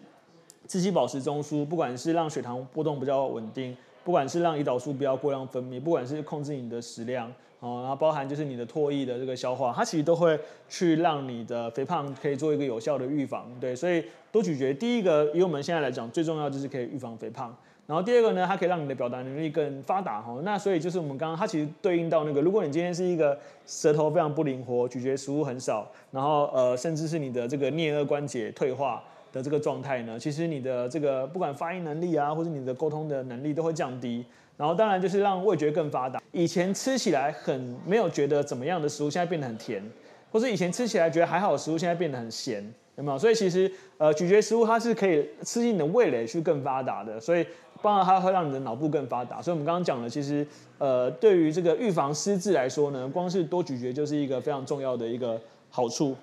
[0.67, 13.49] 自己保持中枢，不管是让血糖波动比较稳定，不管是让胰岛素不要过量分泌，不管是控制你的食量，哦，然后包含就是你的唾液的这个消化，它其实都会去让你的肥胖可以做一个有效的预防。
[13.59, 17.55] 对，所以多咀嚼，第一个以我们现在来讲，最重要就是可以预防肥胖。
[17.87, 20.19] 然后第二个呢，它可以让你的表达能力更发达。
[20.19, 29.03] 哈，那所以就是我们刚刚它其实对应到那个，如果你今天是一个舌头非常不灵活，咀嚼食物很少，然后呃，甚至是你的这个颞颌关节退化。
[29.35, 34.23] 的这个状态呢，其实你的这个不管发音能力啊，或者你的沟通的能力都会降低。
[34.55, 36.21] 然后当然就是让味觉更发达。
[36.31, 39.83] 以前吃起来很没有觉得怎么样的食物，现在变得很甜；
[40.31, 42.63] 或者以前吃起来觉得还好食物，现在变得很咸，
[42.95, 43.19] 有没有？
[43.19, 47.45] 所以其实呃，咀嚼食物它是可以刺激你的味蕾去更发达的，所以
[47.81, 49.41] 当然它会让你的脑部更发达。
[49.41, 55.37] 所以我们刚刚讲了，其实呃，对于这个预防失智来说呢，光是多咀嚼就是一个非常重要的一个
[55.69, 56.15] 好处。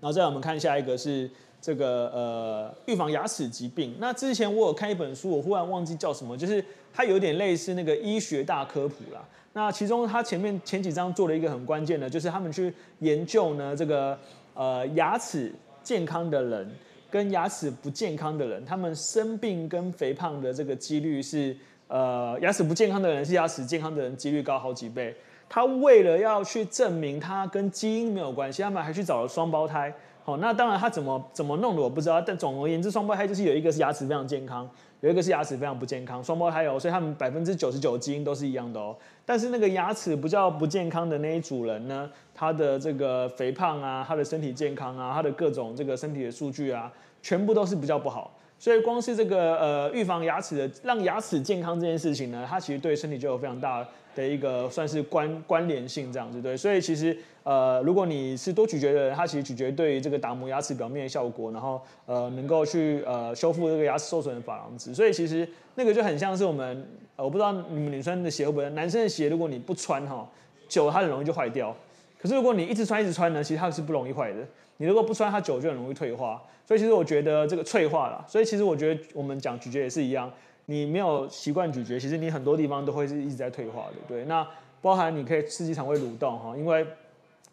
[0.00, 1.30] 然后再我们看下一个是。
[1.64, 3.94] 这个呃，预防牙齿疾病。
[3.98, 9.26] 那之前我有看一本书，我忽然忘记叫什么，就是它有点类似那个医学大科普啦。
[9.54, 14.18] 那其中它前面前几章做了一个很关键的，就是他们去研究呢，这个
[14.52, 15.50] 呃牙齿
[15.82, 16.70] 健康的人
[17.10, 21.56] 跟牙齿不健康的人，他们生病跟肥胖的这个几率是
[21.88, 25.16] 呃牙齿不健康的人是牙齿健康的人几率高好几倍。
[25.48, 29.90] 他为了要去证明它跟基因没有关系，他们还去找了双胞胎。
[30.26, 34.66] 好，那当然他怎么怎么弄的我不知道，但总而言之，双胞胎就是有一个是牙齿非常健康，
[35.00, 38.96] 有一个是牙齿非常不健康，双胞胎哦，所以他们百分之九十九基因都是一样的哦。
[39.26, 48.34] 但是那个牙齿比较不健康的那一组人呢，他的这个肥胖啊，他的身体健康啊，他的各种这个身体的数据啊，全部都是比较不好。
[48.58, 56.56] 所以光是这个呃预防牙齿的，让牙齿健康这件事情呢，它其实对身体就有非常大的一个算是关关联性这样子对。
[56.56, 64.94] 所以其实呃如果你是多咀嚼的人，它其实咀嚼对于这个打磨牙齿表面的效果，然后呃能够去呃修复这个牙齿受损的珐琅质。
[64.94, 70.28] 所以其实那个就很像是我们呃我不知道你们女生的鞋会不会，男生的鞋如果你不穿哈，
[70.68, 71.74] 久了它很容易就坏掉。
[72.18, 74.38] 可是如果你一直穿一直穿呢，其实它是不容易坏的。
[74.78, 76.42] 你如果不穿，它久就很容易退化。
[76.66, 78.24] 所以其实我觉得这个脆化了。
[78.26, 80.32] 所以其实我觉得我们讲咀嚼也是一样，
[80.66, 83.94] 你没有习惯咀嚼，其实你很多地方都会是一直在退化的。
[84.08, 84.46] 对，那
[84.80, 86.86] 包含你可以刺激肠胃蠕动哈，因为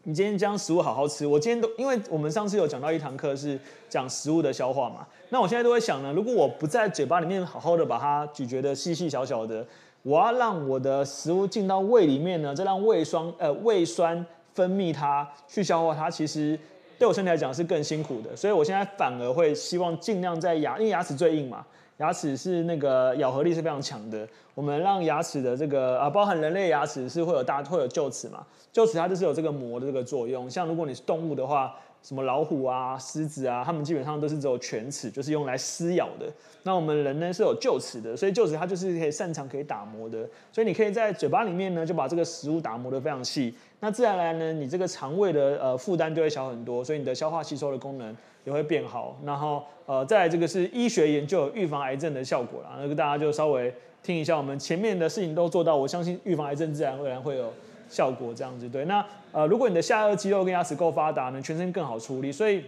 [0.03, 1.25] 你今天将食物好好吃。
[1.25, 9.65] 我今天都因为我们上次有讲到一堂课是讲食物的消化嘛，那我现在都会想呢，如果我不在嘴巴里面好好的把它咀嚼的细细小小的，
[10.03, 14.25] 我要让我的食物进到胃里面呢，再让胃酸呃胃酸。
[14.53, 16.59] 分泌它去消化它，其实
[16.99, 21.65] 对我身体来讲是更辛苦的，所以我现在反而会希望尽量在牙，因为牙齿最硬嘛，
[22.01, 31.73] 牙齿是那个咬合力是非常强的，我们让牙齿的这个啊，包含人类牙齿是会有大会有臼齿嘛，臼齿它就是有这个膜的这个作用，像如果你是动物的话。
[32.03, 36.25] 什么老虎啊、狮子啊，它们基本上都是只有犬齿，就是用来撕咬的。
[36.63, 40.27] 那我们人呢是有臼齿的，所以臼齿它就是可以擅长可以打磨的。
[40.51, 43.53] 所以你可以在嘴巴里面呢就把这个食物打磨得非常细。
[43.81, 48.15] 那自然而然呢，你这个肠胃的呃负担就会小很多，所以你的消化吸收的功能
[48.45, 49.19] 也会变好。
[49.25, 52.77] 然后呃，再来这个是医学研究预防癌症的效果啦。
[52.79, 57.51] 那个大家就稍微听一下，我们前面的事情都做到，我相信预防癌症自然而然会有。
[57.89, 62.63] 效果这样子对，那呃，如果你的下颚肌肉跟牙齿够发达呢，全身更好处理，所以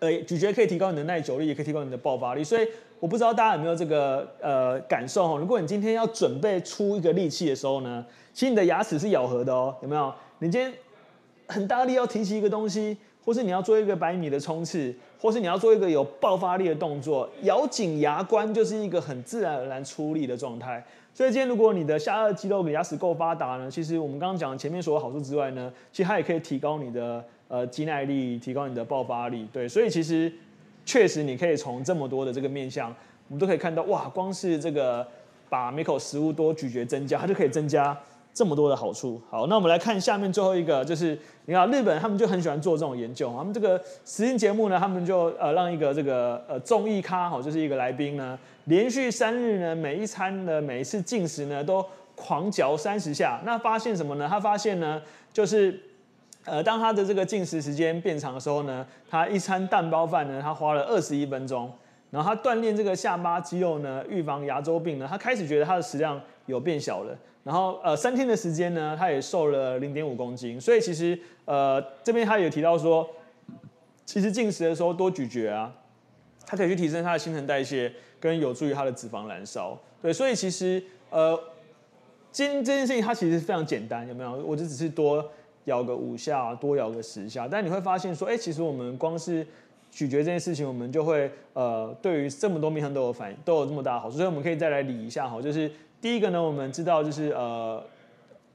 [0.00, 2.42] 呃，咀嚼可以提高你的耐久力，也可以提高你的爆发力。
[2.42, 2.66] 所以
[2.98, 8.04] 我不知道大家有没有这个呃感受哈，如果你今天要准备出一个力气的时候呢，
[8.34, 10.12] 其实你的牙齿是咬合的哦，有没有？
[10.40, 10.72] 你今天
[11.46, 12.96] 很大力要提起一个东西。
[13.22, 20.82] 或是你要做一个百米的冲刺，或是你要做一个有爆发力的动作，咬紧牙关就是一个很自然而然出力的状态。
[21.12, 29.46] 所以今天如果你的下颚肌肉跟牙齿够发达呢，其实我们刚刚讲前面所有好处之外呢，其实它也可以提高你的呃肌耐力，提高你的爆发力。
[29.52, 30.32] 对，所以其实
[30.86, 32.88] 确实你可以从这么多的这个面向，
[33.28, 35.06] 我们都可以看到，哇，光是这个
[35.50, 37.96] 把每口食物多咀嚼增加，它就可以增加
[38.32, 39.20] 这么多的好处。
[39.30, 48.38] 好，那我们来看下面最后一个，就是你看日本他们就很喜欢做这种研究，他们这个实境节目呢，他们就呃让一个这个呃综艺咖哈，就是一个来宾呢。
[48.66, 53.40] 连续三日呢，每一餐的每一次进食呢，都狂嚼三十下。
[53.44, 54.28] 那发现什么呢？
[54.28, 55.00] 他发现呢，
[55.32, 55.80] 就是
[56.44, 61.70] 呃，当他的这个进食时间变长的时候呢，他一餐蛋包饭呢，他花了二十一分钟。
[62.10, 66.20] 然后他锻炼这个下巴肌肉呢，预防牙周病呢，他开始觉得他的食量
[66.50, 67.16] 有变小了。
[67.42, 70.60] 然后呃，三天的时间呢，他也瘦了零点五公斤。
[70.60, 73.08] 所以其实呃，这边他有提到说，
[74.04, 75.72] 其实进食的时候多咀嚼啊，
[76.46, 77.90] 它可以去提升他的新陈代谢。
[78.20, 81.40] 跟有助于它的脂肪燃烧，对，所以其实呃，
[82.30, 84.32] 今这件事情它其实非常简单，有没有？
[84.44, 85.26] 我就只是多
[85.64, 89.42] 咬个五下，多咬个十下，但你会发现说，哎、其实我们光是
[89.90, 94.18] 咀嚼这件事情，我们就会呃，对于这么多面向都有反应，都有这么大的好处。
[94.18, 97.82] 所以我们可以再来理一下哈，就是第一个呢，我们知道就是呃，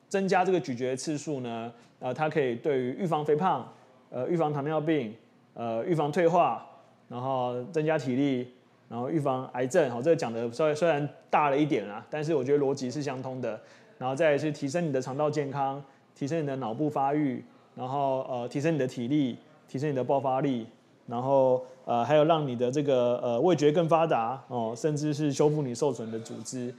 [0.10, 3.68] 增加这个咀嚼次数呢，呃，它可以对于预防肥胖，
[4.10, 5.14] 呃，预防糖尿病，
[5.54, 6.66] 呃，预防退化，
[7.08, 8.48] 然后增加体力。
[8.88, 13.60] 然后预防癌症，好，这个讲的虽然虽然大了一点啦，但是我觉得逻辑是相通的。
[13.98, 15.84] 然后再来是提升你的肠道健康，
[16.14, 17.44] 提升你的脑部发育，
[17.76, 20.68] 然后呃提升你的体力，提升你的爆发力，
[21.08, 26.72] 然后呃还有让你的这个呃味觉更发达哦，甚至是修复你受损的组织。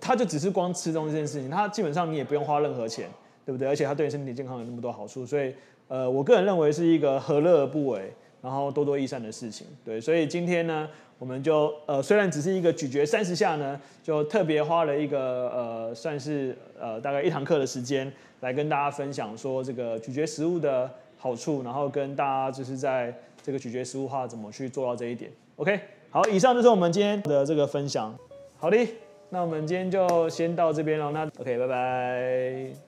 [0.00, 3.08] 它就只是光吃东西这件事情，它基本上你也不用花任何钱，
[3.44, 3.68] 对不对？
[3.68, 5.54] 而且它对你身体健康有那么多好处，所以
[5.88, 9.66] 呃我个人认为是一个何乐而不为，然后多多益善的事情。
[9.84, 10.88] 对，所以今天呢。
[11.20, 25.28] 我们就呃，虽然只是一个咀嚼三十下呢，就特别花了一个呃，算是呃大概一堂课的时间来跟大家分享说这个咀嚼食物的好处，然后跟大家就是在这个咀嚼食物化怎么去做到这一点。
[25.56, 25.80] OK，
[26.10, 28.16] 好，以上就是我们今天的这个分享。
[28.56, 28.76] 好的，
[29.30, 31.10] 那我们今天就先到这边了。
[31.10, 32.87] 那 OK，拜拜。